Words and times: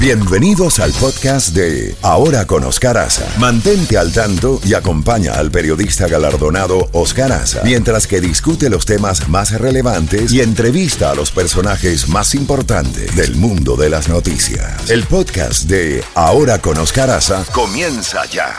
Bienvenidos 0.00 0.78
al 0.78 0.92
podcast 0.92 1.56
de 1.56 1.96
Ahora 2.02 2.46
con 2.46 2.62
Oscar 2.62 2.96
Aza. 2.98 3.26
Mantente 3.36 3.98
al 3.98 4.12
tanto 4.12 4.60
y 4.64 4.74
acompaña 4.74 5.32
al 5.32 5.50
periodista 5.50 6.06
galardonado 6.06 6.88
Oscar 6.92 7.32
Aza 7.32 7.62
mientras 7.64 8.06
que 8.06 8.20
discute 8.20 8.70
los 8.70 8.86
temas 8.86 9.28
más 9.28 9.50
relevantes 9.60 10.32
y 10.32 10.40
entrevista 10.40 11.10
a 11.10 11.16
los 11.16 11.32
personajes 11.32 12.08
más 12.08 12.36
importantes 12.36 13.16
del 13.16 13.34
mundo 13.34 13.74
de 13.74 13.90
las 13.90 14.08
noticias. 14.08 14.88
El 14.88 15.02
podcast 15.02 15.64
de 15.64 16.04
Ahora 16.14 16.60
con 16.60 16.78
Oscar 16.78 17.10
Aza 17.10 17.44
comienza 17.52 18.24
ya. 18.26 18.54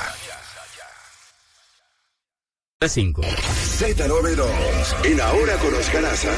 5. 2.86 3.22
Z92 3.22 4.46
en 5.06 5.22
Ahora 5.22 5.56
con 5.56 5.74
Oscar 5.74 6.06
Aza. 6.06 6.32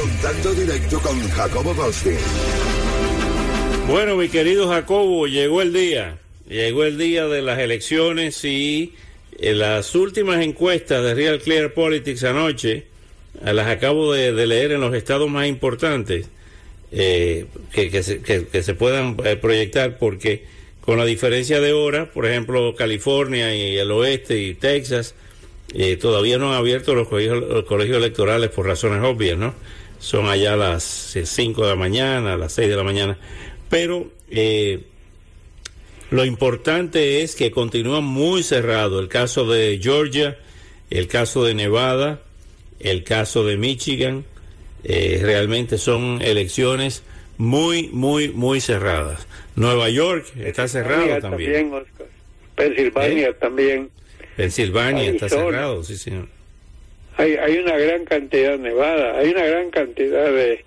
Contacto 0.00 0.54
directo 0.54 1.00
con 1.00 1.28
Jacobo 1.28 1.74
Goldstein. 1.74 2.16
Bueno, 3.88 4.16
mi 4.16 4.28
querido 4.28 4.68
Jacobo, 4.68 5.26
llegó 5.26 5.62
el 5.62 5.72
día. 5.72 6.18
Llegó 6.46 6.84
el 6.84 6.98
día 6.98 7.26
de 7.26 7.40
las 7.40 7.58
elecciones 7.58 8.44
y 8.44 8.92
en 9.38 9.58
las 9.60 9.94
últimas 9.94 10.44
encuestas 10.44 11.02
de 11.02 11.14
Real 11.14 11.40
Clear 11.40 11.72
Politics 11.72 12.22
anoche, 12.24 12.84
las 13.42 13.66
acabo 13.66 14.12
de, 14.12 14.46
leer 14.46 14.72
en 14.72 14.82
los 14.82 14.94
estados 14.94 15.30
más 15.30 15.46
importantes 15.46 16.28
eh, 16.92 17.46
que, 17.72 18.02
se, 18.02 18.20
que, 18.20 18.62
se, 18.62 18.74
puedan 18.74 19.16
eh, 19.24 19.36
proyectar 19.36 19.96
porque 19.96 20.44
con 20.82 20.98
la 20.98 21.06
diferencia 21.06 21.58
de 21.58 21.72
hora, 21.72 22.12
por 22.12 22.26
ejemplo, 22.26 22.74
California 22.74 23.54
y 23.54 23.78
el 23.78 23.90
oeste 23.90 24.38
y 24.38 24.52
Texas, 24.52 25.14
eh, 25.72 25.96
todavía 25.96 26.36
no 26.36 26.50
han 26.50 26.58
abierto 26.58 26.94
los 26.94 27.08
colegios, 27.08 27.42
los 27.42 27.64
colegios 27.64 27.96
electorales 27.96 28.50
por 28.50 28.66
razones 28.66 29.02
obvias, 29.02 29.38
¿no? 29.38 29.54
Son 29.98 30.28
allá 30.28 30.56
las 30.56 31.16
5 31.24 31.62
de 31.62 31.68
la 31.68 31.74
mañana, 31.74 32.36
las 32.36 32.52
6 32.52 32.68
de 32.68 32.76
la 32.76 32.84
mañana 32.84 33.18
pero 33.68 34.10
eh, 34.30 34.80
lo 36.10 36.24
importante 36.24 37.22
es 37.22 37.36
que 37.36 37.50
continúa 37.50 38.00
muy 38.00 38.42
cerrado 38.42 39.00
el 39.00 39.08
caso 39.08 39.46
de 39.46 39.78
Georgia, 39.82 40.38
el 40.90 41.06
caso 41.06 41.44
de 41.44 41.54
Nevada, 41.54 42.22
el 42.80 43.04
caso 43.04 43.44
de 43.44 43.56
Michigan. 43.56 44.24
Eh, 44.84 45.20
realmente 45.22 45.76
son 45.76 46.22
elecciones 46.22 47.02
muy, 47.36 47.88
muy, 47.88 48.28
muy 48.28 48.60
cerradas. 48.60 49.26
Nueva 49.54 49.90
York 49.90 50.26
está 50.38 50.66
cerrado 50.66 51.20
también. 51.20 51.72
Pensilvania 52.54 53.28
¿Eh? 53.28 53.34
también. 53.34 53.90
Pensilvania 54.36 55.10
está 55.10 55.28
cerrado, 55.28 55.82
sí, 55.84 55.96
señor. 55.96 56.28
Hay, 57.16 57.34
hay 57.34 57.58
una 57.58 57.76
gran 57.76 58.04
cantidad, 58.04 58.56
Nevada, 58.58 59.18
hay 59.18 59.30
una 59.30 59.44
gran 59.44 59.70
cantidad 59.70 60.32
de, 60.32 60.64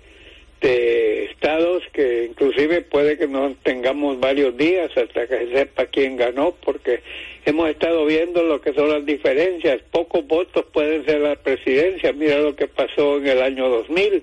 de 0.62 1.24
estados 1.24 1.82
que 1.92 2.24
inclusive 2.30 2.82
puede 2.82 3.18
que 3.18 3.26
no 3.26 3.54
tengamos 3.62 4.20
varios 4.20 4.56
días 4.56 4.90
hasta 4.96 5.26
que 5.26 5.38
se 5.38 5.52
sepa 5.52 5.86
quién 5.86 6.16
ganó 6.16 6.54
porque 6.64 7.00
hemos 7.44 7.68
estado 7.68 8.06
viendo 8.06 8.42
lo 8.44 8.60
que 8.60 8.72
son 8.72 8.88
las 8.88 9.04
diferencias. 9.04 9.80
Pocos 9.90 10.26
votos 10.26 10.64
pueden 10.72 11.04
ser 11.04 11.20
la 11.20 11.36
presidencia. 11.36 12.12
Mira 12.12 12.38
lo 12.38 12.54
que 12.54 12.68
pasó 12.68 13.18
en 13.18 13.26
el 13.26 13.42
año 13.42 13.68
2000 13.68 14.22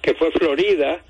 que 0.00 0.14
fue 0.14 0.30
Florida 0.32 1.02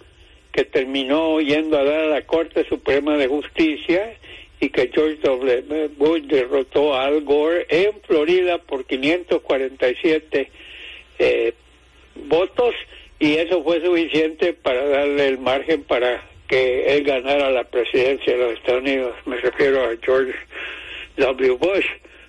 que 0.53 0.65
terminó 0.65 1.41
yendo 1.41 1.79
a 1.79 1.85
dar 1.85 2.01
a 2.01 2.07
la 2.07 2.23
Corte 2.23 2.65
Suprema 2.69 3.17
de 3.17 3.27
Justicia 3.27 4.17
y 4.61 4.71
que 4.71 4.89
George 4.93 5.19
W. 5.23 5.89
Bush 5.97 6.23
derrotó 6.23 6.95
a 6.95 7.07
Al 7.07 7.23
Gore 7.23 7.67
en 7.69 8.01
Florida 8.03 8.59
por 8.59 8.85
547 8.85 10.51
eh, 11.19 11.55
votos 12.15 12.75
y 13.25 13.37
eso 13.39 13.65
fue 13.65 13.81
suficiente 13.81 14.53
para 14.53 14.87
darle 14.87 15.29
el 15.29 15.39
margen 15.39 15.83
para 15.85 16.23
que 16.47 16.95
él 16.95 17.05
ganara 17.05 17.51
la 17.51 17.65
presidencia 17.65 18.37
de 18.37 18.39
los 18.39 18.53
Estados 18.53 18.83
Unidos. 18.83 19.15
Me 19.25 19.39
refiero 19.39 19.83
a 19.83 19.97
George 20.03 20.35
W. 21.17 21.53
Bush. 21.53 21.87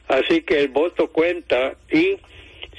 Así 0.08 0.40
que 0.44 0.58
el 0.62 0.70
voto 0.70 1.10
cuenta 1.10 1.76
y 1.92 2.16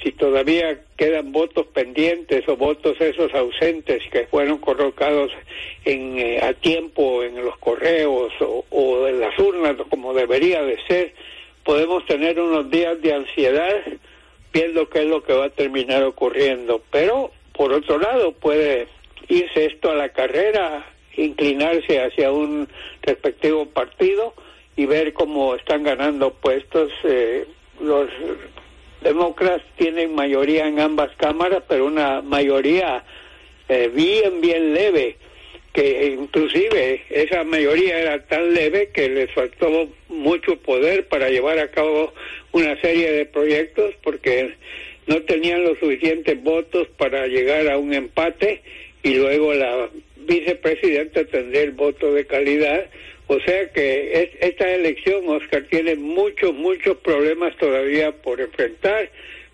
si 0.01 0.11
todavía 0.13 0.81
quedan 0.97 1.31
votos 1.31 1.67
pendientes 1.67 2.43
o 2.49 2.57
votos 2.57 2.99
esos 2.99 3.31
ausentes 3.35 4.01
que 4.11 4.25
fueron 4.25 4.57
colocados 4.57 5.31
en, 5.85 6.17
eh, 6.17 6.39
a 6.41 6.53
tiempo 6.53 7.21
en 7.21 7.35
los 7.45 7.55
correos 7.59 8.33
o, 8.39 8.65
o 8.71 9.07
en 9.07 9.19
las 9.19 9.37
urnas 9.37 9.75
como 9.91 10.15
debería 10.15 10.63
de 10.63 10.79
ser, 10.87 11.13
podemos 11.63 12.03
tener 12.07 12.39
unos 12.39 12.71
días 12.71 12.99
de 12.99 13.13
ansiedad 13.13 13.75
viendo 14.51 14.89
qué 14.89 15.01
es 15.01 15.05
lo 15.05 15.21
que 15.21 15.33
va 15.33 15.45
a 15.45 15.49
terminar 15.51 16.01
ocurriendo. 16.03 16.81
Pero 16.89 17.31
por 17.57 17.73
otro 17.73 17.97
lado, 17.97 18.31
puede 18.33 18.87
irse 19.27 19.65
esto 19.65 19.91
a 19.91 19.95
la 19.95 20.09
carrera, 20.09 20.85
inclinarse 21.15 21.99
hacia 21.99 22.31
un 22.31 22.69
respectivo 23.01 23.65
partido 23.65 24.33
y 24.75 24.85
ver 24.85 25.13
cómo 25.13 25.55
están 25.55 25.83
ganando 25.83 26.33
puestos. 26.33 26.91
Eh, 27.03 27.45
los 27.81 28.09
demócratas 29.01 29.63
tienen 29.77 30.13
mayoría 30.13 30.67
en 30.67 30.79
ambas 30.79 31.09
cámaras, 31.17 31.63
pero 31.67 31.85
una 31.85 32.21
mayoría 32.21 33.03
eh, 33.67 33.91
bien, 33.93 34.39
bien 34.39 34.73
leve, 34.73 35.17
que 35.73 36.15
inclusive 36.19 37.03
esa 37.09 37.43
mayoría 37.43 37.99
era 37.99 38.25
tan 38.25 38.53
leve 38.53 38.91
que 38.93 39.09
les 39.09 39.31
faltó 39.31 39.89
mucho 40.09 40.55
poder 40.57 41.07
para 41.07 41.29
llevar 41.29 41.59
a 41.59 41.69
cabo 41.69 42.13
una 42.51 42.79
serie 42.81 43.11
de 43.11 43.25
proyectos, 43.25 43.93
porque 44.03 44.55
no 45.07 45.21
tenían 45.23 45.63
los 45.63 45.79
suficientes 45.79 46.41
votos 46.43 46.87
para 46.97 47.27
llegar 47.27 47.67
a 47.69 47.77
un 47.77 47.93
empate 47.93 48.61
y 49.03 49.15
luego 49.15 49.53
la 49.53 49.89
vicepresidenta 50.17 51.23
tendría 51.25 51.63
el 51.63 51.71
voto 51.71 52.13
de 52.13 52.25
calidad. 52.25 52.85
O 53.27 53.39
sea 53.39 53.71
que 53.71 54.31
esta 54.39 54.73
elección, 54.73 55.27
Oscar, 55.27 55.63
tiene 55.69 55.95
muchos, 55.95 56.53
muchos 56.53 56.97
problemas 56.97 57.55
todavía 57.57 58.11
por 58.11 58.39
enfrentar, 58.39 59.09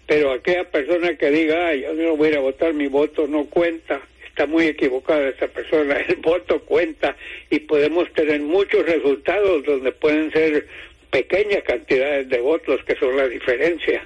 pero 0.08 0.32
aquella 0.32 0.70
persona 0.70 1.16
que 1.18 1.32
diga, 1.32 1.68
ay, 1.68 1.82
yo 1.82 1.94
no 1.94 2.18
voy 2.18 2.34
a 2.34 2.40
votar, 2.40 2.74
mi 2.74 2.88
voto 2.88 3.28
no 3.28 3.46
cuenta, 3.46 4.02
está 4.28 4.46
muy 4.46 4.66
equivocada 4.66 5.30
esa 5.30 5.48
persona, 5.48 5.98
el 6.08 6.18
voto 6.18 6.62
cuenta 6.62 7.16
y 7.50 7.60
podemos 7.60 8.12
tener 8.14 8.42
muchos 8.42 8.86
resultados 8.86 9.64
donde 9.64 9.92
pueden 9.92 10.32
ser 10.32 10.68
pequeñas 11.12 11.64
cantidades 11.64 12.28
de 12.30 12.40
votos 12.40 12.84
que 12.86 12.96
son 12.96 13.16
la 13.16 13.28
diferencia. 13.28 14.04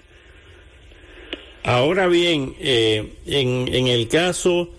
Ahora 1.68 2.08
bien, 2.08 2.56
eh, 2.62 3.12
en, 3.26 3.68
en, 3.68 3.88
el 3.88 4.08
caso 4.08 4.70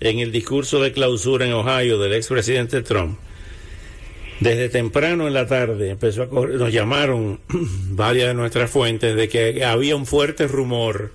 en 0.00 0.20
el 0.20 0.32
discurso 0.32 0.81
de 0.81 0.93
clausura 0.93 1.44
en 1.44 1.52
Ohio 1.52 1.99
del 1.99 2.14
expresidente 2.14 2.81
Trump, 2.82 3.19
desde 4.42 4.68
temprano 4.68 5.26
en 5.26 5.34
la 5.34 5.46
tarde 5.46 5.90
empezó 5.90 6.22
a 6.22 6.28
correr, 6.28 6.56
nos 6.56 6.72
llamaron 6.72 7.40
varias 7.90 8.28
de 8.28 8.34
nuestras 8.34 8.70
fuentes 8.70 9.14
de 9.14 9.28
que 9.28 9.64
había 9.64 9.96
un 9.96 10.06
fuerte 10.06 10.46
rumor 10.48 11.12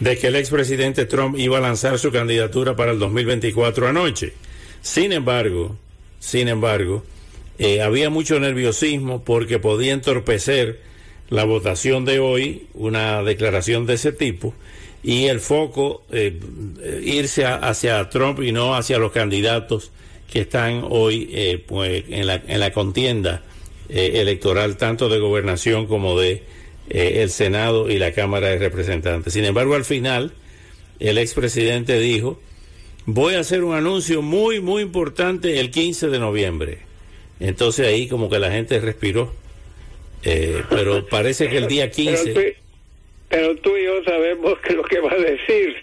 de 0.00 0.18
que 0.18 0.26
el 0.26 0.36
expresidente 0.36 1.06
Trump 1.06 1.38
iba 1.38 1.58
a 1.58 1.60
lanzar 1.60 1.98
su 1.98 2.10
candidatura 2.10 2.76
para 2.76 2.92
el 2.92 2.98
2024 2.98 3.88
anoche. 3.88 4.32
Sin 4.82 5.12
embargo, 5.12 5.76
sin 6.18 6.48
embargo, 6.48 7.04
eh, 7.58 7.80
había 7.80 8.10
mucho 8.10 8.38
nerviosismo 8.40 9.24
porque 9.24 9.58
podía 9.58 9.92
entorpecer 9.92 10.80
la 11.30 11.44
votación 11.44 12.04
de 12.04 12.18
hoy, 12.18 12.66
una 12.74 13.22
declaración 13.22 13.86
de 13.86 13.94
ese 13.94 14.12
tipo, 14.12 14.54
y 15.02 15.26
el 15.26 15.40
foco 15.40 16.02
eh, 16.10 16.38
irse 17.02 17.44
hacia 17.44 18.08
Trump 18.10 18.40
y 18.40 18.52
no 18.52 18.74
hacia 18.74 18.98
los 18.98 19.12
candidatos 19.12 19.90
que 20.34 20.40
están 20.40 20.84
hoy 20.90 21.30
eh, 21.32 21.64
pues, 21.66 22.04
en, 22.10 22.26
la, 22.26 22.42
en 22.46 22.60
la 22.60 22.70
contienda 22.72 23.42
electoral, 23.88 24.76
tanto 24.76 25.08
de 25.08 25.18
gobernación 25.18 25.86
como 25.86 26.18
de 26.18 26.42
el 26.88 27.30
Senado 27.30 27.90
y 27.90 27.98
la 27.98 28.12
Cámara 28.12 28.48
de 28.48 28.58
Representantes. 28.58 29.32
Sin 29.32 29.44
embargo, 29.44 29.74
al 29.74 29.84
final, 29.84 30.32
el 31.00 31.18
expresidente 31.18 31.98
dijo, 31.98 32.40
voy 33.06 33.34
a 33.34 33.40
hacer 33.40 33.64
un 33.64 33.74
anuncio 33.74 34.22
muy, 34.22 34.60
muy 34.60 34.82
importante 34.82 35.60
el 35.60 35.70
15 35.70 36.08
de 36.08 36.18
noviembre. 36.18 36.78
Entonces 37.40 37.86
ahí 37.86 38.08
como 38.08 38.30
que 38.30 38.38
la 38.38 38.50
gente 38.50 38.78
respiró. 38.80 39.34
Eh, 40.22 40.62
pero 40.70 41.06
parece 41.06 41.48
que 41.48 41.58
el 41.58 41.68
día 41.68 41.90
15... 41.90 42.56
Pero 43.28 43.56
tú, 43.56 43.76
y 43.76 43.84
yo 43.84 44.02
sabemos 44.04 44.58
que 44.60 44.74
lo 44.74 44.84
que 44.84 45.00
va 45.00 45.12
a 45.12 45.18
decir, 45.18 45.76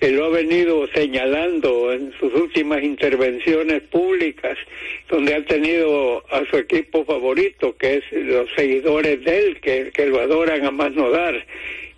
que 0.00 0.10
lo 0.10 0.26
ha 0.26 0.28
venido 0.28 0.86
señalando 0.88 1.92
en 1.92 2.12
sus 2.18 2.32
últimas 2.34 2.82
intervenciones 2.82 3.82
públicas, 3.82 4.58
donde 5.08 5.34
ha 5.34 5.44
tenido 5.44 6.24
a 6.30 6.44
su 6.50 6.56
equipo 6.56 7.04
favorito, 7.04 7.76
que 7.76 7.96
es 7.96 8.04
los 8.12 8.48
seguidores 8.54 9.24
de 9.24 9.38
él, 9.38 9.60
que, 9.60 9.90
que 9.94 10.06
lo 10.06 10.20
adoran 10.20 10.64
a 10.66 10.70
más 10.70 10.92
no 10.92 11.10
dar 11.10 11.44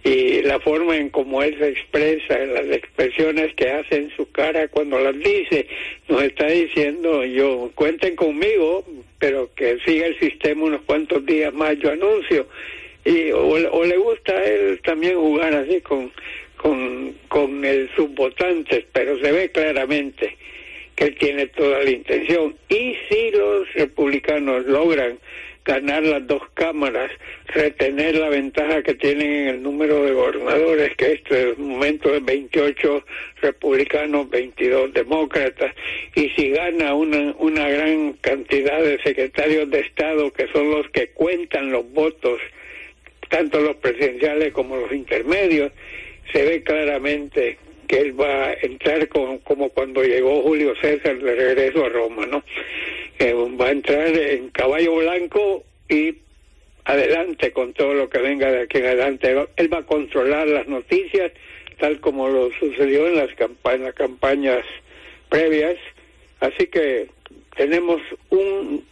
y 0.06 0.40
la 0.42 0.60
forma 0.60 0.96
en 0.96 1.08
cómo 1.08 1.42
él 1.42 1.56
se 1.58 1.70
expresa, 1.70 2.38
las 2.38 2.66
expresiones 2.66 3.52
que 3.54 3.70
hace 3.70 3.96
en 3.96 4.10
su 4.14 4.30
cara 4.30 4.68
cuando 4.68 5.00
las 5.00 5.18
dice, 5.18 5.66
nos 6.08 6.22
está 6.22 6.46
diciendo 6.46 7.24
yo, 7.24 7.72
cuenten 7.74 8.14
conmigo, 8.14 8.84
pero 9.18 9.50
que 9.56 9.78
siga 9.84 10.06
el 10.06 10.16
sistema 10.20 10.62
unos 10.62 10.82
cuantos 10.82 11.26
días 11.26 11.52
más, 11.52 11.76
yo 11.80 11.90
anuncio. 11.90 12.46
Y, 13.04 13.32
o, 13.32 13.84
le 13.84 13.96
gusta 13.96 14.44
él 14.44 14.80
también 14.84 15.16
jugar 15.16 15.52
así 15.54 15.80
con, 15.80 16.12
con, 16.56 17.14
con 17.28 17.64
el 17.64 17.90
subvotante, 17.94 18.86
pero 18.92 19.18
se 19.18 19.32
ve 19.32 19.50
claramente 19.50 20.36
que 20.94 21.04
él 21.04 21.16
tiene 21.16 21.46
toda 21.48 21.82
la 21.82 21.90
intención. 21.90 22.56
Y 22.68 22.96
si 23.08 23.30
los 23.30 23.72
republicanos 23.74 24.66
logran 24.66 25.18
ganar 25.66 26.04
las 26.04 26.26
dos 26.26 26.42
cámaras, 26.54 27.10
retener 27.48 28.14
la 28.14 28.28
ventaja 28.28 28.82
que 28.82 28.94
tienen 28.94 29.30
en 29.30 29.48
el 29.48 29.62
número 29.62 30.04
de 30.04 30.12
gobernadores, 30.12 30.96
que 30.96 31.14
este 31.14 31.54
momento 31.58 32.14
es 32.14 32.24
28 32.24 33.04
republicanos, 33.42 34.30
22 34.30 34.94
demócratas, 34.94 35.74
y 36.14 36.28
si 36.30 36.50
gana 36.50 36.94
una, 36.94 37.34
una 37.38 37.68
gran 37.68 38.12
cantidad 38.14 38.80
de 38.80 39.02
secretarios 39.02 39.68
de 39.70 39.80
Estado, 39.80 40.32
que 40.32 40.46
son 40.52 40.70
los 40.70 40.88
que 40.90 41.08
cuentan 41.08 41.72
los 41.72 41.90
votos, 41.92 42.40
tanto 43.28 43.60
los 43.60 43.76
presidenciales 43.76 44.52
como 44.52 44.76
los 44.76 44.92
intermedios, 44.92 45.72
se 46.32 46.44
ve 46.44 46.62
claramente 46.62 47.58
que 47.88 47.98
él 47.98 48.20
va 48.20 48.48
a 48.48 48.52
entrar 48.54 49.08
como, 49.08 49.40
como 49.40 49.68
cuando 49.70 50.02
llegó 50.02 50.42
Julio 50.42 50.74
César 50.80 51.18
de 51.18 51.34
regreso 51.34 51.84
a 51.84 51.88
Roma, 51.88 52.26
¿no? 52.26 52.42
va 53.60 53.68
a 53.68 53.70
entrar 53.70 54.08
en 54.08 54.50
caballo 54.50 54.96
blanco 54.96 55.64
y 55.88 56.16
adelante 56.84 57.52
con 57.52 57.72
todo 57.72 57.94
lo 57.94 58.08
que 58.08 58.18
venga 58.18 58.50
de 58.50 58.62
aquí 58.62 58.78
en 58.78 58.86
adelante. 58.86 59.34
Él 59.56 59.72
va 59.72 59.78
a 59.78 59.86
controlar 59.86 60.46
las 60.48 60.66
noticias 60.66 61.32
tal 61.78 62.00
como 62.00 62.28
lo 62.28 62.50
sucedió 62.58 63.06
en 63.06 63.16
las, 63.16 63.34
campañas, 63.34 63.94
campañas 63.94 64.64
previas. 65.28 65.76
Así 66.40 66.66
que 66.68 67.08
tenemos 67.56 68.00
un 68.30 68.84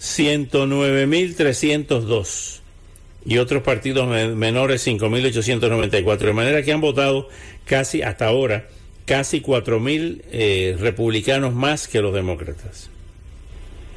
109.302. 0.00 2.60
Y 3.26 3.36
otros 3.38 3.64
partidos 3.64 4.08
menores, 4.34 4.86
5.894. 4.86 6.18
De 6.18 6.32
manera 6.32 6.62
que 6.62 6.72
han 6.72 6.80
votado 6.80 7.28
casi, 7.66 8.00
hasta 8.00 8.26
ahora, 8.26 8.68
casi 9.04 9.42
4.000 9.42 10.22
eh, 10.30 10.76
republicanos 10.78 11.52
más 11.52 11.88
que 11.88 12.00
los 12.00 12.14
demócratas. 12.14 12.88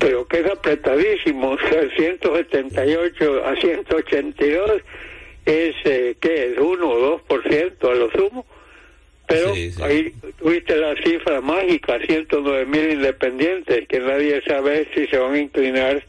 Pero 0.03 0.27
queda 0.27 0.51
apretadísimo, 0.51 1.57
178 1.97 3.45
a 3.45 3.55
182 3.55 4.81
es, 5.45 5.75
eh, 5.85 6.17
¿qué 6.19 6.47
es? 6.47 6.57
1 6.57 6.89
o 6.89 7.21
2% 7.25 7.89
a 7.89 7.95
lo 7.95 8.11
sumo. 8.11 8.45
Pero 9.27 9.53
ahí 9.81 10.13
tuviste 10.37 10.75
la 10.75 10.93
cifra 10.97 11.39
mágica, 11.39 11.99
109 12.05 12.65
mil 12.65 12.91
independientes, 12.91 13.87
que 13.87 13.99
nadie 14.01 14.41
sabe 14.41 14.89
si 14.93 15.07
se 15.07 15.17
van 15.17 15.35
a 15.35 15.39
inclinar 15.39 16.03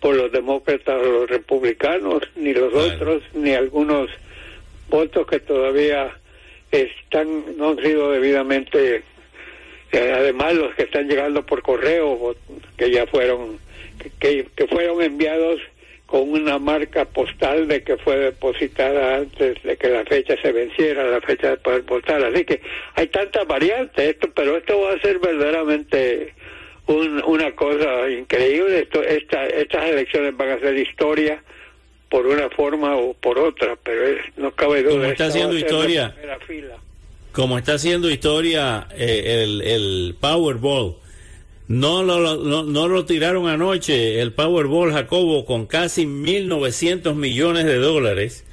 por 0.00 0.16
los 0.16 0.30
demócratas 0.30 0.96
o 0.96 1.10
los 1.10 1.30
republicanos, 1.30 2.22
ni 2.36 2.52
los 2.52 2.74
otros, 2.74 3.22
ni 3.32 3.54
algunos 3.54 4.10
votos 4.90 5.26
que 5.26 5.40
todavía 5.40 6.14
están 6.70 7.56
no 7.56 7.70
han 7.70 7.78
sido 7.78 8.12
debidamente, 8.12 9.02
además 9.98 10.54
los 10.54 10.74
que 10.74 10.84
están 10.84 11.08
llegando 11.08 11.44
por 11.44 11.62
correo, 11.62 12.36
que 12.76 12.90
ya 12.90 13.06
fueron, 13.06 13.58
que, 14.18 14.46
que 14.54 14.66
fueron 14.66 15.02
enviados 15.02 15.60
con 16.10 16.28
una 16.28 16.58
marca 16.58 17.04
postal 17.04 17.68
de 17.68 17.84
que 17.84 17.96
fue 17.96 18.16
depositada 18.16 19.18
antes 19.18 19.62
de 19.62 19.76
que 19.76 19.88
la 19.88 20.04
fecha 20.04 20.34
se 20.42 20.50
venciera, 20.50 21.04
la 21.04 21.20
fecha 21.20 21.50
de 21.50 21.56
poder 21.58 21.82
votar. 21.82 22.22
Así 22.24 22.44
que 22.44 22.60
hay 22.96 23.06
tantas 23.06 23.46
variantes, 23.46 24.10
esto, 24.10 24.28
pero 24.34 24.56
esto 24.56 24.80
va 24.80 24.94
a 24.94 25.00
ser 25.00 25.20
verdaderamente 25.20 26.34
una 26.88 27.52
cosa 27.52 28.10
increíble. 28.10 28.80
Esto, 28.80 29.04
esta, 29.04 29.46
estas 29.46 29.84
elecciones 29.84 30.36
van 30.36 30.48
a 30.48 30.58
ser 30.58 30.76
historia 30.76 31.40
por 32.08 32.26
una 32.26 32.50
forma 32.50 32.96
o 32.96 33.14
por 33.14 33.38
otra, 33.38 33.76
pero 33.80 34.20
no 34.36 34.50
cabe 34.50 34.82
duda. 34.82 34.92
Como 34.92 35.04
está 35.04 35.26
haciendo 35.26 35.56
historia, 35.56 36.12
como 37.32 37.58
está 37.58 37.74
haciendo 37.74 38.10
historia 38.10 38.88
el, 38.96 39.62
el 39.62 40.16
Powerball 40.18 40.96
No 41.68 42.02
lo, 42.02 42.36
no 42.64 42.88
lo 42.88 43.04
tiraron 43.04 43.48
anoche 43.48 44.20
el 44.20 44.32
Powerball 44.32 44.92
Jacobo 44.92 45.44
con 45.44 45.66
casi 45.66 46.04
1.900 46.06 47.14
millones 47.14 47.64
de 47.64 47.76
dólares. 47.76 48.44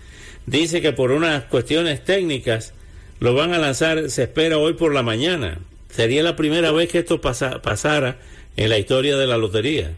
Dice 0.46 0.82
que 0.82 0.94
por 0.94 1.12
unas 1.12 1.44
cuestiones 1.46 2.04
técnicas 2.04 2.74
lo 3.20 3.34
van 3.34 3.54
a 3.54 3.58
lanzar, 3.58 4.10
se 4.10 4.24
espera 4.24 4.58
hoy 4.58 4.74
por 4.74 4.94
la 4.94 5.02
mañana. 5.02 5.60
Sería 5.90 6.22
la 6.22 6.36
primera 6.36 6.72
vez 6.72 6.90
que 6.90 7.00
esto 7.00 7.20
pasa, 7.20 7.62
pasara 7.62 8.18
en 8.56 8.70
la 8.70 8.78
historia 8.78 9.18
de 9.18 9.28
la 9.28 9.38
lotería. 9.38 9.94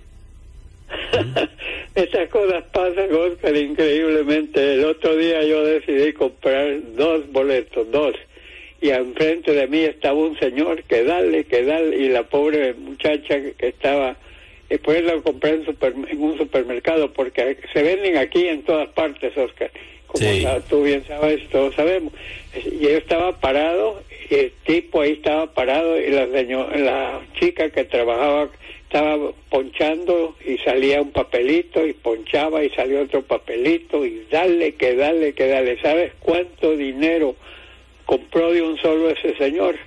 Estas 1.95 2.29
cosas 2.29 2.63
pasan, 2.71 3.13
Oscar, 3.13 3.55
increíblemente. 3.55 4.75
El 4.75 4.85
otro 4.85 5.15
día 5.17 5.43
yo 5.43 5.63
decidí 5.63 6.13
comprar 6.13 6.79
dos 6.95 7.29
boletos, 7.31 7.91
dos. 7.91 8.15
Y 8.81 8.89
enfrente 8.89 9.51
de 9.53 9.67
mí 9.67 9.79
estaba 9.79 10.17
un 10.19 10.37
señor 10.39 10.83
que 10.83 11.03
dale, 11.03 11.43
que 11.43 11.63
dale, 11.63 11.97
y 11.97 12.09
la 12.09 12.23
pobre 12.23 12.73
muchacha 12.73 13.39
que 13.57 13.67
estaba, 13.67 14.15
después 14.69 15.03
la 15.03 15.15
compré 15.17 15.51
en, 15.51 15.65
en 16.07 16.21
un 16.21 16.37
supermercado, 16.37 17.11
porque 17.11 17.57
se 17.73 17.83
venden 17.83 18.17
aquí 18.17 18.47
en 18.47 18.63
todas 18.63 18.87
partes, 18.89 19.35
Oscar. 19.37 19.71
Como 20.07 20.25
tú 20.69 20.83
bien 20.83 21.03
sabes, 21.07 21.47
todos 21.49 21.75
sabemos. 21.75 22.13
Y 22.55 22.79
yo 22.79 22.89
estaba 22.89 23.39
parado, 23.39 24.01
y 24.29 24.35
el 24.35 24.51
tipo 24.65 25.01
ahí 25.01 25.11
estaba 25.11 25.53
parado, 25.53 25.99
y 25.99 26.09
la, 26.09 26.25
la 26.25 27.21
chica 27.39 27.69
que 27.69 27.83
trabajaba 27.83 28.49
estaba 28.89 29.31
ponchando 29.51 30.35
y 30.43 30.57
salía 30.57 30.99
un 30.99 31.11
papelito 31.11 31.85
y 31.85 31.93
ponchaba 31.93 32.63
y 32.63 32.71
salía 32.71 33.01
otro 33.01 33.21
papelito 33.21 34.03
y 34.03 34.25
dale, 34.31 34.73
que 34.73 34.95
dale, 34.95 35.33
que 35.33 35.47
dale. 35.47 35.79
¿Sabes 35.79 36.13
cuánto 36.19 36.75
dinero 36.75 37.35
compró 38.09 38.51
de 38.51 38.61
un 38.63 38.75
solo 38.79 39.11
ese 39.11 39.37
señor? 39.37 39.77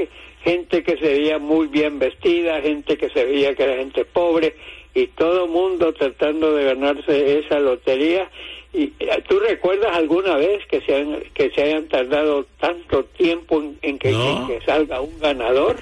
gente 0.43 0.83
que 0.83 0.97
se 0.97 1.05
veía 1.05 1.39
muy 1.39 1.65
bien 1.67 1.97
vestida, 1.97 2.61
gente 2.61 2.95
que 2.97 3.09
se 3.09 3.25
veía 3.25 3.55
que 3.55 3.63
era 3.63 3.77
gente 3.77 4.05
pobre, 4.05 4.53
y 4.93 5.07
todo 5.07 5.47
mundo 5.47 5.93
tratando 5.93 6.53
de 6.53 6.65
ganarse 6.65 7.39
esa 7.39 7.59
lotería. 7.59 8.29
¿Y 8.73 8.91
eh, 8.99 9.23
tú 9.27 9.39
recuerdas 9.39 9.95
alguna 9.95 10.35
vez 10.35 10.65
que 10.67 10.81
se, 10.81 10.95
han, 10.95 11.23
que 11.33 11.51
se 11.51 11.61
hayan 11.61 11.87
tardado 11.87 12.45
tanto 12.59 13.03
tiempo 13.05 13.63
en, 13.81 13.99
que, 13.99 14.09
que 14.09 14.59
salga 14.65 15.01
un 15.01 15.19
ganador? 15.19 15.77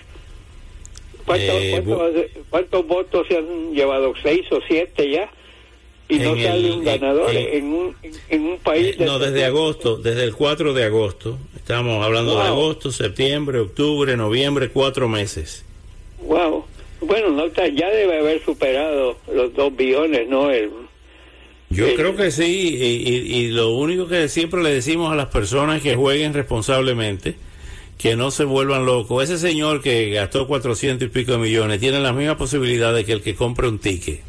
Eh, 1.36 2.32
¿Cuántos, 2.50 2.88
votos 2.88 3.27
se 3.27 3.38
han 3.38 3.74
llevado? 3.74 4.13
¿Seis 4.22 4.46
o 4.51 4.60
siete 4.68 5.10
ya? 5.10 5.30
Y 6.10 6.20
no 6.20 6.36
sale 6.36 6.72
un 6.74 6.84
ganador 6.84 7.34
en, 7.34 7.65
un, 7.72 7.96
en 8.30 8.41
un 8.41 8.58
país... 8.60 8.98
Eh, 9.00 9.06
no, 9.06 9.18
desde 9.18 9.46
agosto, 9.46 9.96
desde 9.96 10.25
el 10.25 10.36
4 10.36 10.74
de 10.74 10.84
agosto. 10.84 11.38
Estamos 11.56 12.03
hablando 12.03 12.38
de 12.38 12.48
agosto, 12.48 12.91
septiembre, 12.91 13.60
octubre, 13.60 14.18
noviembre, 14.18 14.70
cuatro 14.70 15.08
meses. 15.08 15.63
Wow. 16.20 16.65
Bueno, 17.12 17.30
no 17.30 17.48
ya 17.48 17.89
debe 17.89 18.20
haber 18.20 18.41
superado 18.41 19.18
los 19.34 19.53
dos 19.53 19.75
billones, 19.75 20.30
¿no? 20.30 20.50
El, 20.50 20.72
yo 21.70 21.94
creo 21.96 22.15
que 22.15 22.32
sí, 22.32 22.77
y, 22.80 23.38
y, 23.38 23.48
lo 23.50 23.75
único 23.75 24.08
que 24.08 24.30
siempre 24.30 24.63
le 24.63 24.74
decimos 24.74 25.12
a 25.12 25.15
las 25.15 25.27
personas 25.27 25.82
que 25.82 25.96
jueguen 25.96 26.34
responsablemente 26.34 27.36
que 27.98 28.15
no 28.15 28.32
se 28.32 28.46
vuelvan 28.46 28.86
locos. 28.86 29.25
Ese 29.25 29.38
señor 29.38 29.82
que 29.82 30.10
gastó 30.12 30.48
400 30.48 31.06
y 31.06 31.12
pico 31.12 31.34
de 31.34 31.38
millones 31.38 31.82
tiene 31.82 32.00
la 32.00 32.13
misma 32.13 32.38
posibilidad 32.38 32.96
de 32.96 33.03
que 33.03 33.12
el 33.12 33.22
que 33.22 33.36
compre 33.36 33.68
un 33.68 33.80
ticket, 33.80 34.22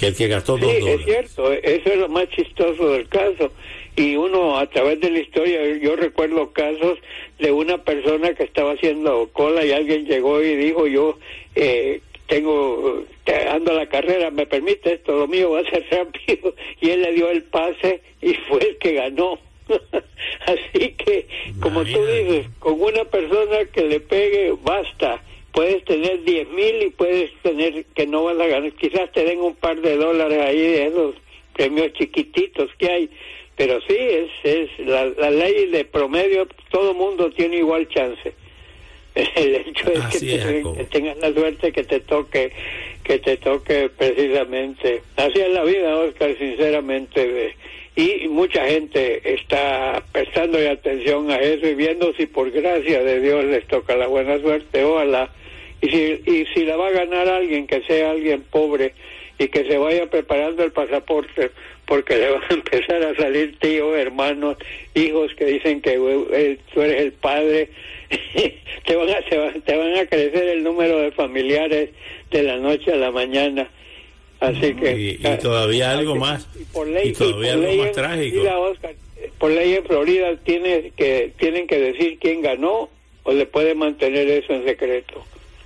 que 0.00 0.06
el 0.06 0.16
que 0.16 0.26
gastó 0.26 0.56
dos 0.56 0.72
dólares. 0.72 1.00
Es 1.00 1.04
cierto, 1.04 1.52
eso 1.52 1.90
es 1.90 1.98
lo 1.98 2.08
más 2.08 2.26
chistoso 2.30 2.88
del 2.88 3.06
caso. 3.08 3.52
Y 3.96 4.16
uno, 4.16 4.58
a 4.58 4.66
través 4.66 4.98
de 5.00 5.10
la 5.10 5.18
historia, 5.20 5.60
yo 5.76 5.94
recuerdo 5.94 6.52
casos 6.52 6.98
de 7.38 7.52
una 7.52 7.76
persona 7.84 8.32
que 8.32 8.44
estaba 8.44 8.72
haciendo 8.72 9.28
cola 9.32 9.62
y 9.62 9.72
alguien 9.72 10.06
llegó 10.06 10.42
y 10.42 10.56
dijo, 10.56 10.86
yo 10.86 11.18
eh, 11.54 12.00
tengo, 12.26 13.04
ando 13.50 13.72
a 13.72 13.74
la 13.74 13.88
carrera, 13.88 14.30
me 14.30 14.46
permite 14.46 14.94
esto, 14.94 15.16
lo 15.16 15.28
mío 15.28 15.50
va 15.50 15.60
a 15.60 15.70
ser 15.70 15.86
rápido. 15.90 16.54
Y 16.80 16.90
él 16.90 17.02
le 17.02 17.12
dio 17.12 17.30
el 17.30 17.42
pase 17.44 18.00
y 18.20 18.34
fue 18.34 18.68
el 18.68 18.78
que 18.78 18.94
ganó. 18.94 19.38
Así 20.46 20.90
que, 20.92 21.26
como 21.60 21.84
tú 21.84 22.04
dices, 22.06 22.46
con 22.58 22.80
una 22.80 23.04
persona 23.04 23.64
que 23.72 23.82
le 23.82 24.00
pegue, 24.00 24.54
basta. 24.62 25.22
Puedes 25.52 25.84
tener 25.84 26.24
diez 26.24 26.48
mil 26.48 26.82
y 26.82 26.90
puedes 26.90 27.30
tener 27.42 27.84
que 27.94 28.06
no 28.06 28.24
van 28.24 28.40
a 28.40 28.46
ganar. 28.46 28.72
Quizás 28.72 29.12
te 29.12 29.24
den 29.24 29.40
un 29.40 29.54
par 29.54 29.80
de 29.80 29.96
dólares 29.96 30.40
ahí 30.40 30.60
de 30.60 30.86
esos 30.86 31.14
premios 31.54 31.92
chiquititos 31.92 32.70
que 32.76 32.90
hay. 32.90 33.10
Pero 33.56 33.80
sí, 33.82 33.96
es, 33.96 34.30
es 34.42 34.70
la, 34.80 35.30
ley 35.30 35.66
de 35.66 35.84
promedio, 35.84 36.48
todo 36.70 36.92
mundo 36.92 37.30
tiene 37.30 37.58
igual 37.58 37.88
chance. 37.88 38.34
El 39.36 39.54
hecho 39.54 39.92
es, 39.92 40.20
que, 40.20 40.84
tengas 40.90 41.16
la 41.18 41.32
suerte 41.32 41.70
que 41.70 41.84
te 41.84 42.00
toque, 42.00 42.50
que 43.04 43.18
te 43.20 43.36
toque 43.36 43.88
precisamente. 43.96 45.02
Así 45.16 45.40
es 45.40 45.50
la 45.50 45.62
vida, 45.62 45.96
Oscar, 45.96 46.36
sinceramente. 46.36 47.54
Y 47.94 48.26
mucha 48.26 48.66
gente 48.66 49.34
está 49.34 50.02
prestando 50.10 50.58
atención 50.58 51.30
a 51.30 51.36
eso 51.36 51.64
y 51.68 51.74
viendo 51.74 52.12
si 52.14 52.26
por 52.26 52.50
gracia 52.50 53.04
de 53.04 53.20
Dios 53.20 53.44
les 53.44 53.64
toca 53.68 53.94
la 53.96 54.08
buena 54.08 54.40
suerte, 54.40 54.82
ojalá. 54.82 55.30
Y 55.80 55.88
si, 55.90 56.20
y 56.26 56.46
si 56.52 56.64
la 56.64 56.76
va 56.76 56.88
a 56.88 56.92
ganar 56.92 57.28
alguien, 57.28 57.68
que 57.68 57.82
sea 57.82 58.10
alguien 58.10 58.42
pobre 58.50 58.94
y 59.38 59.48
que 59.48 59.64
se 59.64 59.78
vaya 59.78 60.06
preparando 60.06 60.62
el 60.64 60.72
pasaporte, 60.72 61.50
porque 61.86 62.16
le 62.16 62.30
van 62.32 62.42
a 62.50 62.54
empezar 62.54 63.02
a 63.02 63.14
salir 63.16 63.58
tíos, 63.58 63.96
hermanos, 63.96 64.56
hijos 64.94 65.32
que 65.36 65.44
dicen 65.46 65.80
que 65.80 65.96
tú 66.72 66.82
eres 66.82 67.02
el 67.02 67.12
padre. 67.12 67.70
te, 68.86 68.96
van 68.96 69.10
a, 69.10 69.20
te 69.20 69.76
van 69.76 69.96
a 69.96 70.06
crecer 70.06 70.48
el 70.48 70.62
número 70.62 70.98
de 70.98 71.10
familiares 71.12 71.90
de 72.30 72.42
la 72.42 72.56
noche 72.58 72.92
a 72.92 72.96
la 72.96 73.10
mañana 73.10 73.68
Así 74.40 74.74
que 74.74 75.18
y, 75.18 75.36
todavía 75.38 75.92
algo 75.92 76.16
más 76.16 76.48
y, 76.58 76.64
por 76.64 76.86
ley, 76.86 77.12
todavía 77.12 77.54
algo 77.54 77.72
más 77.76 77.92
trágico. 77.92 78.42
por 79.38 79.50
ley 79.50 79.74
en 79.74 79.84
Florida 79.84 80.36
tiene 80.44 80.92
que 80.96 81.32
tienen 81.38 81.66
que 81.66 81.78
decir 81.78 82.18
quién 82.20 82.42
ganó 82.42 82.90
o 83.22 83.32
le 83.32 83.46
puede 83.46 83.74
mantener 83.74 84.28
eso 84.28 84.52
en 84.52 84.64
secreto. 84.64 85.24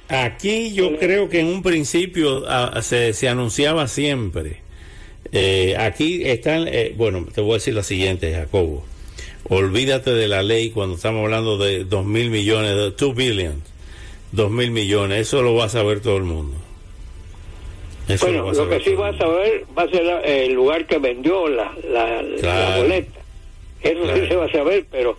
Aquí 0.08 0.72
yo 0.72 0.98
creo 0.98 1.28
que 1.28 1.40
en 1.40 1.46
un 1.46 1.62
principio 1.62 2.44
ah, 2.48 2.80
se, 2.82 3.12
se, 3.12 3.28
anunciaba 3.28 3.88
siempre. 3.88 4.60
Eh, 5.32 5.76
aquí 5.78 6.22
están, 6.24 6.66
eh, 6.68 6.94
bueno, 6.96 7.26
te 7.34 7.40
voy 7.40 7.52
a 7.52 7.54
decir 7.54 7.74
lo 7.74 7.82
siguiente, 7.82 8.32
Jacobo. 8.32 8.84
Olvídate 9.48 10.12
de 10.12 10.28
la 10.28 10.42
ley 10.42 10.70
cuando 10.70 10.96
estamos 10.96 11.24
hablando 11.24 11.58
de 11.58 11.84
dos 11.84 12.04
mil 12.06 12.30
millones, 12.30 12.74
de 12.74 12.90
2 12.90 13.14
billion, 13.14 13.62
dos 14.32 14.50
mil 14.50 14.70
millones, 14.70 15.20
eso 15.20 15.42
lo 15.42 15.54
va 15.54 15.66
a 15.66 15.68
saber 15.68 16.00
todo 16.00 16.16
el 16.16 16.24
mundo 16.24 16.54
bueno, 18.16 18.52
lo, 18.52 18.68
que 18.68 18.80
sí 18.80 18.94
vas 18.94 19.20
a 19.20 19.26
ver 19.26 19.64
va 19.76 19.82
a 19.82 19.88
ser 19.88 20.02
el 20.24 20.52
lugar 20.54 20.86
que 20.86 20.98
vendió 20.98 21.46
la, 21.48 21.72
la, 21.90 22.76
boleta. 22.78 23.20
Eso 23.82 24.14
sí 24.14 24.26
se 24.26 24.36
va 24.36 24.46
a 24.46 24.52
saber, 24.52 24.86
pero 24.90 25.18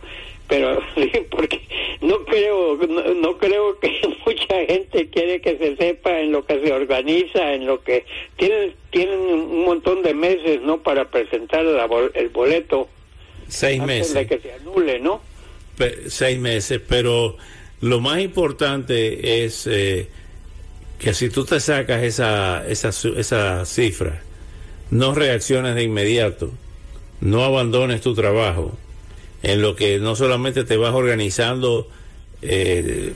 pero 0.50 0.82
porque 1.32 1.62
no 2.02 2.26
creo 2.26 2.76
no, 3.16 3.38
creo 3.38 3.80
que 3.80 4.02
mucha 4.26 4.66
gente 4.68 5.08
quiere 5.10 5.40
que 5.40 5.58
se 5.58 5.78
sepa 5.78 6.20
en 6.20 6.34
lo 6.34 6.46
que 6.46 6.60
se 6.60 6.74
organiza 6.74 7.54
en 7.54 7.66
lo 7.66 7.82
que 7.82 8.04
tienen 8.36 8.74
tienen 8.90 9.20
un 9.20 9.64
montón 9.64 10.02
de 10.04 10.14
meses 10.14 10.62
no 10.62 10.82
para 10.82 11.10
presentar 11.10 11.66
el 12.16 12.30
boleto. 12.30 12.90
Seis 13.48 13.82
meses 13.82 14.14
de 14.14 14.28
que 14.28 14.40
se 14.40 14.54
anule 14.54 15.00
no 15.00 15.22
seis 16.08 16.38
meses 16.40 16.82
pero 16.86 17.38
lo 17.82 18.02
más 18.02 18.20
importante 18.20 19.46
es 19.46 19.66
eh, 19.68 20.10
que 21.00 21.14
si 21.14 21.30
tú 21.30 21.46
te 21.46 21.60
sacas 21.60 22.04
esa, 22.04 22.68
esa, 22.68 22.90
esa 22.90 23.66
cifra, 23.66 24.22
no 24.92 25.16
reacciones 25.16 25.76
de 25.76 25.84
inmediato, 25.84 26.52
no 27.22 27.44
abandones 27.44 28.02
tu 28.02 28.14
trabajo, 28.14 28.78
en 29.44 29.62
lo 29.62 29.76
que 29.76 30.00
no 30.00 30.16
solamente 30.16 30.64
te 30.64 30.78
vas 30.78 30.94
organizando 30.94 31.88
eh, 32.42 33.14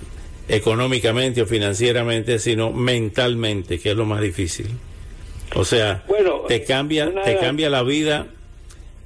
económicamente 0.48 1.42
o 1.42 1.46
financieramente, 1.46 2.40
sino 2.40 2.72
mentalmente, 2.72 3.80
que 3.80 3.92
es 3.92 3.98
lo 3.98 4.06
más 4.06 4.22
difícil. 4.22 4.68
O 5.56 5.66
sea, 5.66 6.04
te 6.48 6.64
cambia, 6.64 7.12
te 7.24 7.38
cambia 7.38 7.70
la 7.70 7.84
vida, 7.84 8.28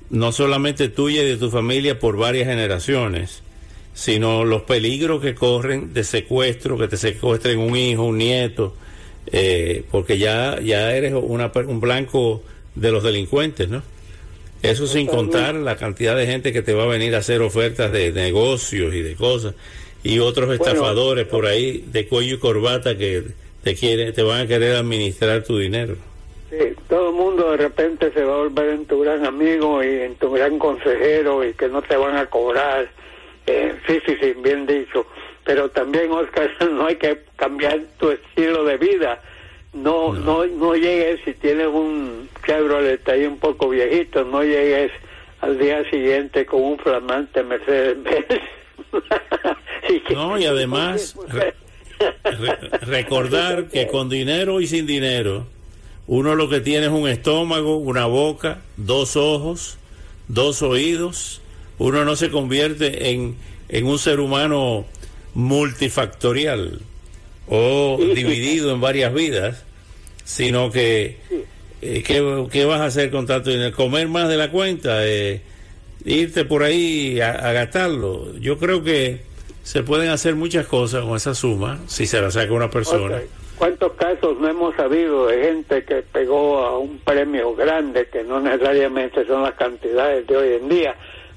no 0.10 0.32
solamente 0.32 0.88
tuya 0.90 1.24
y 1.24 1.28
de 1.28 1.38
tu 1.38 1.50
familia 1.50 2.00
por 2.00 2.18
varias 2.18 2.48
generaciones, 2.48 3.42
sino 3.94 4.46
los 4.46 4.62
peligros 4.62 5.22
que 5.22 5.36
corren 5.36 5.94
de 5.94 6.04
secuestro, 6.04 6.78
que 6.78 6.88
te 6.88 6.98
secuestren 6.98 7.60
un 7.60 7.76
hijo, 7.76 8.04
un 8.04 8.18
nieto, 8.18 8.76
eh, 9.32 9.84
porque 9.92 10.18
ya, 10.18 10.60
ya 10.62 10.96
eres 10.96 11.14
una, 11.14 11.52
un 11.68 11.80
blanco 11.82 12.44
de 12.76 12.92
los 12.92 13.04
delincuentes, 13.04 13.68
¿no? 13.68 13.82
Eso 14.68 14.88
sin 14.88 15.08
contar 15.08 15.56
la 15.56 15.76
cantidad 15.76 16.16
de 16.16 16.26
gente 16.26 16.52
que 16.52 16.62
te 16.62 16.74
va 16.74 16.84
a 16.84 16.88
venir 16.88 17.16
a 17.16 17.20
hacer 17.20 17.42
ofertas 17.42 17.92
de 17.92 18.12
negocios 18.12 18.94
y 18.94 19.02
de 19.02 19.16
cosas 19.16 19.56
y 20.04 20.20
otros 20.20 20.52
estafadores 20.52 21.28
por 21.28 21.46
ahí 21.46 21.84
de 21.88 22.08
cuello 22.08 22.36
y 22.36 22.40
corbata 22.40 22.98
que 22.98 23.24
te 23.64 23.76
quieren, 23.76 24.14
te 24.14 24.24
van 24.24 24.42
a 24.42 24.48
querer 24.48 24.76
administrar 24.76 25.44
tu 25.44 25.58
dinero. 25.58 25.96
Sí, 26.50 26.74
todo 26.88 27.10
el 27.10 27.16
mundo 27.16 27.52
de 27.52 27.58
repente 27.58 28.12
se 28.14 28.24
va 28.24 28.36
a 28.36 28.38
volver 28.38 28.70
en 28.70 28.86
tu 28.86 29.02
gran 29.02 29.26
amigo 29.26 29.84
y 29.84 29.88
en 29.88 30.16
tu 30.16 30.32
gran 30.32 30.58
consejero 30.60 31.44
y 31.44 31.54
que 31.54 31.68
no 31.68 31.82
te 31.82 31.98
van 31.98 32.16
a 32.16 32.26
cobrar. 32.28 32.90
Eh, 33.46 33.74
sí, 33.86 34.00
sí, 34.06 34.16
sí, 34.22 34.34
bien 34.42 34.66
dicho. 34.66 35.06
Pero 35.44 35.70
también, 35.70 36.12
Oscar, 36.12 36.50
no 36.72 36.88
hay 36.88 36.96
que 36.96 37.24
cambiar 37.36 37.82
tu 38.00 38.12
estilo 38.12 38.64
de 38.64 38.78
vida. 38.78 39.22
No, 39.74 40.14
no, 40.14 40.46
no, 40.46 40.76
llegues 40.76 41.20
si 41.26 41.34
tienes 41.34 41.68
un 41.68 42.30
Chevrolet 42.46 43.08
ahí 43.10 43.26
un 43.26 43.38
poco 43.38 43.70
viejito, 43.70 44.24
no 44.24 44.42
llegues 44.42 44.92
al 45.42 45.60
día 45.60 45.88
siguiente 45.90 46.46
con 46.46 46.64
un 46.64 46.80
flamante 46.80 47.44
Mercedes-Benz. 47.44 48.42
no, 50.14 50.38
y 50.40 50.46
además 50.46 51.16
recordar 52.82 53.68
que 53.68 53.88
con 53.88 54.10
dinero 54.10 54.62
y 54.62 54.68
sin 54.68 54.88
dinero, 54.88 55.46
uno 56.08 56.36
lo 56.36 56.50
que 56.50 56.62
tiene 56.62 56.88
es 56.88 56.92
un 56.92 57.08
estómago, 57.08 57.78
una 57.78 58.06
boca, 58.06 58.62
dos 58.78 59.16
ojos, 59.16 59.78
dos 60.28 60.62
oídos. 60.62 61.42
Uno 61.78 62.06
no 62.06 62.16
se 62.16 62.32
convierte 62.32 63.12
en, 63.12 63.36
en 63.70 63.86
un 63.86 64.00
ser 64.00 64.20
humano 64.20 64.86
multifactorial 65.36 66.80
o 67.48 67.98
dividido 67.98 68.72
en 68.72 68.82
varias 68.82 69.14
vidas, 69.14 69.64
sino 70.24 70.72
que 70.72 71.18
eh, 71.82 72.04
¿qué, 72.04 72.66
vas 72.66 72.82
a 72.82 72.86
hacer 72.86 73.12
con 73.12 73.28
tanto 73.28 73.50
dinero? 73.50 73.76
¿Comer 73.76 74.08
más 74.08 74.30
de 74.30 74.38
la 74.38 74.50
cuenta? 74.50 75.06
Eh, 75.06 75.42
¿Irte 76.06 76.46
por 76.46 76.64
ahí 76.64 77.20
a, 77.22 77.52
gastarlo? 77.54 78.36
Yo 78.40 78.58
creo 78.58 78.84
que 78.84 79.22
se 79.64 79.84
pueden 79.84 80.10
hacer 80.10 80.36
muchas 80.36 80.66
cosas 80.68 81.04
con 81.04 81.16
esa 81.16 81.36
suma 81.36 81.80
si 81.88 82.06
se 82.06 82.22
la 82.22 82.32
saca 82.32 82.52
una 82.54 82.70
persona. 82.70 83.22
¿Cuántos 83.58 83.94
casos 83.94 84.38
no 84.40 84.48
hemos 84.48 84.76
sabido 84.76 85.28
de 85.28 85.42
gente 85.44 85.84
que 85.84 86.04
pegó 86.04 86.60
a 86.60 86.78
un 86.78 87.00
premio 87.00 87.56
grande, 87.56 88.08
que 88.08 88.24
no 88.24 88.40
necesariamente 88.40 89.26
son 89.26 89.44
las 89.44 89.54
cantidades 89.54 90.28
de 90.28 90.38
hoy 90.38 90.54
en 90.62 90.70
día, 90.70 90.96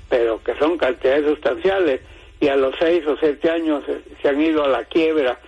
pero 0.09 0.43
que 0.43 0.55
son 0.57 0.77
cantidades 0.77 1.25
sustanciales, 1.25 2.01
y 2.39 2.49
a 2.49 2.57
los 2.57 2.75
seis 2.79 3.07
o 3.07 3.17
siete 3.19 3.51
años 3.51 3.85
se 4.21 4.29
han 4.29 4.41
ido 4.41 4.65
a 4.65 4.69
la 4.69 4.85
quiebra 4.85 5.39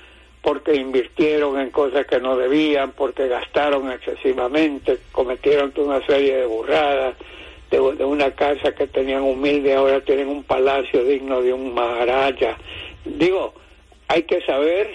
porque 0.43 0.75
invirtieron 0.75 1.59
en 1.61 1.71
cosas 1.71 2.07
que 2.07 2.21
no 2.21 2.37
debían, 2.37 2.93
porque 2.93 3.29
gastaron 3.29 3.91
excesivamente, 3.93 4.99
cometieron 5.13 5.73
una 5.77 6.05
serie 6.05 6.37
de 6.37 6.47
burradas, 6.47 7.15
de, 7.71 7.81
una 7.81 8.31
casa 8.33 8.75
que 8.75 8.89
tenían 8.89 9.23
humilde, 9.23 9.75
ahora 9.75 10.01
tienen 10.01 10.29
un 10.29 10.43
palacio 10.43 11.05
digno 11.05 11.41
de 11.41 11.53
un 11.53 11.73
maharaja. 11.73 12.59
Digo, 13.05 13.55
hay 14.09 14.25
que 14.25 14.43
saber 14.43 14.95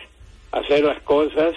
hacer 0.51 0.83
las 0.83 1.01
cosas 1.01 1.55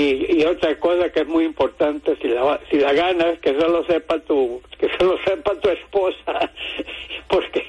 y, 0.00 0.44
otra 0.44 0.78
cosa 0.78 1.10
que 1.10 1.20
es 1.20 1.26
muy 1.26 1.44
importante 1.44 2.16
si 2.22 2.28
la 2.28 2.60
si 2.70 2.78
la 2.78 2.92
ganas 2.92 3.38
que 3.40 3.58
solo 3.58 3.84
sepa 3.84 4.18
tu 4.20 4.62
que 4.78 4.88
solo 4.98 5.18
sepa 5.24 5.54
tu 5.56 5.68
esposa 5.70 6.52
porque 7.28 7.64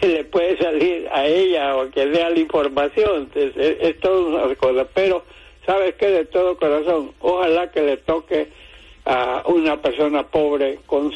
se 0.00 0.08
le 0.08 0.24
puede 0.24 0.56
salir 0.58 1.08
a 1.12 1.26
ella 1.26 1.76
o 1.76 1.90
que 1.90 2.06
dé 2.06 2.18
la 2.18 2.38
información. 2.38 3.30
Es, 3.34 3.56
es, 3.56 4.00
todo 4.00 4.28
una 4.28 4.54
cosa. 4.56 4.86
Pero 4.94 5.24
sabes 5.66 5.94
que 5.94 6.06
de 6.08 6.24
todo 6.26 6.56
corazón 6.56 7.12
ojalá 7.20 7.70
que 7.70 7.82
le 7.82 7.96
toque 7.98 8.48
a 9.04 9.42
una 9.46 9.80
persona 9.80 10.26
pobre 10.26 10.78
con 10.86 11.12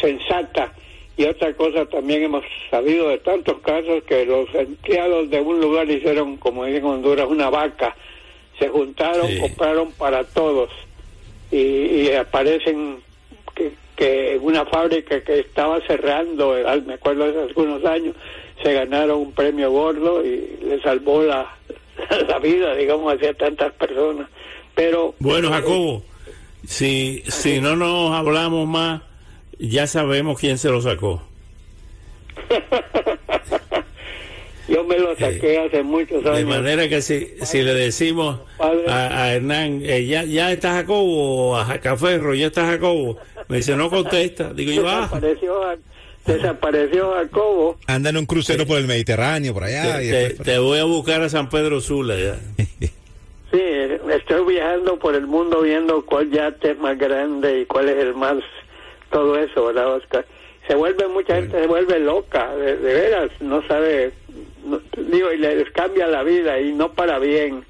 sensata. 0.00 0.72
Y 1.16 1.24
otra 1.24 1.54
cosa 1.54 1.86
también 1.86 2.24
hemos 2.24 2.44
sabido 2.70 3.08
de 3.08 3.18
tantos 3.18 3.58
casos 3.60 4.02
que 4.04 4.26
los 4.26 4.54
empleados 4.54 5.30
de 5.30 5.40
un 5.40 5.60
lugar 5.60 5.88
hicieron 5.90 6.36
como 6.36 6.66
dicen 6.66 6.84
en 6.84 6.90
Honduras 6.90 7.26
una 7.26 7.48
vaca 7.48 7.96
se 8.58 8.68
juntaron, 8.68 9.28
compraron 9.38 9.92
para 9.92 10.24
todos 10.24 10.70
y, 11.50 12.10
aparecen 12.12 12.98
que, 13.54 13.72
que, 13.96 14.38
una 14.40 14.64
fábrica 14.66 15.22
que 15.22 15.40
estaba 15.40 15.80
cerrando, 15.86 16.54
me 16.86 16.94
acuerdo 16.94 17.24
hace 17.24 17.40
algunos 17.40 17.84
años, 17.84 18.14
se 18.62 18.72
ganaron 18.72 19.18
un 19.20 19.32
premio 19.32 19.70
gordo 19.70 20.24
y 20.24 20.58
le 20.62 20.80
salvó 20.82 21.22
la, 21.22 21.54
la 22.28 22.38
vida, 22.38 22.74
digamos, 22.74 23.14
hacia 23.14 23.34
tantas 23.34 23.72
personas. 23.74 24.28
Pero 24.74 25.14
bueno, 25.18 25.50
Jacobo, 25.50 26.02
si 26.66 27.22
si 27.28 27.60
no 27.60 27.76
nos 27.76 28.12
hablamos 28.12 28.66
más, 28.66 29.02
ya 29.58 29.86
sabemos 29.86 30.38
quién 30.38 30.58
se 30.58 30.70
lo 30.70 30.80
sacó. 30.80 31.22
Yo 34.68 34.82
me 34.84 34.98
lo 34.98 35.14
saqué 35.16 35.58
hace 35.58 35.82
muchos 35.82 36.24
años. 36.24 36.38
De 36.38 36.44
manera 36.44 36.88
que 36.88 37.00
si, 37.00 37.34
si 37.42 37.62
le 37.62 37.72
decimos 37.74 38.40
a, 38.58 39.32
Hernán, 39.32 39.80
eh, 39.84 40.06
ya, 40.06 40.24
ya 40.24 40.50
está 40.52 40.72
Jacobo, 40.72 41.56
a 41.56 41.64
Jacaferro, 41.64 42.34
ya 42.34 42.48
está 42.48 42.66
Jacobo, 42.66 43.18
me 43.48 43.58
dice, 43.58 43.76
no 43.76 43.88
contesta. 43.90 44.52
Digo 44.52 44.72
yo, 44.72 44.88
ah. 44.88 45.08
Desapareció, 46.26 47.12
Jacobo. 47.12 47.78
Anda 47.86 48.10
en 48.10 48.16
un 48.16 48.26
crucero 48.26 48.66
por 48.66 48.78
el 48.78 48.88
Mediterráneo, 48.88 49.54
por 49.54 49.62
allá. 49.62 49.98
Te, 50.42 50.58
voy 50.58 50.80
a 50.80 50.84
buscar 50.84 51.22
a 51.22 51.28
San 51.28 51.48
Pedro 51.48 51.80
Sula 51.80 52.16
ya. 52.16 52.36
sí, 53.52 53.60
estoy 54.12 54.54
viajando 54.54 54.98
por 54.98 55.14
el 55.14 55.28
mundo 55.28 55.62
viendo 55.62 56.04
cuál 56.04 56.28
yate 56.32 56.72
es 56.72 56.78
más 56.78 56.98
grande 56.98 57.60
y 57.60 57.66
cuál 57.66 57.88
es 57.88 57.98
el 57.98 58.14
más, 58.14 58.38
todo 59.12 59.38
eso, 59.38 59.66
¿verdad, 59.66 59.94
Oscar? 59.94 60.26
Se 60.66 60.74
vuelve, 60.74 61.06
mucha 61.06 61.36
gente 61.36 61.60
se 61.60 61.66
vuelve 61.68 62.00
loca, 62.00 62.56
de 62.56 62.74
veras, 62.74 63.30
no 63.40 63.64
sabe 63.68 64.12
digo, 64.96 65.32
y 65.32 65.38
les 65.38 65.70
cambia 65.70 66.06
la 66.06 66.22
vida 66.22 66.60
y 66.60 66.72
no 66.72 66.92
para 66.92 67.18
bien. 67.18 67.64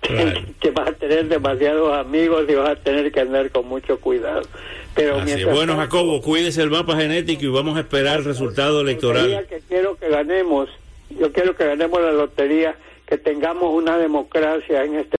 que 0.60 0.70
vas 0.70 0.88
a 0.88 0.92
tener 0.92 1.26
demasiados 1.26 1.92
amigos 1.92 2.44
y 2.48 2.54
vas 2.54 2.70
a 2.70 2.76
tener 2.76 3.10
que 3.10 3.20
andar 3.20 3.50
con 3.50 3.66
mucho 3.66 3.98
cuidado. 3.98 4.42
Pero 4.94 5.20
bueno, 5.52 5.76
Jacobo, 5.76 6.20
cuídese 6.20 6.62
el 6.62 6.70
mapa 6.70 6.96
genético 6.96 7.44
y 7.44 7.48
vamos 7.48 7.76
a 7.76 7.80
esperar 7.80 8.18
el 8.18 8.24
resultado 8.24 8.80
electoral. 8.80 9.46
Que 9.48 9.60
quiero 9.68 9.96
que 9.96 10.08
ganemos, 10.08 10.68
yo 11.10 11.32
quiero 11.32 11.54
que 11.54 11.66
ganemos 11.66 12.00
la 12.00 12.12
lotería, 12.12 12.76
que 13.06 13.16
tengamos 13.16 13.72
una 13.72 13.96
democracia 13.96 14.84
en 14.84 14.96
este 14.96 15.06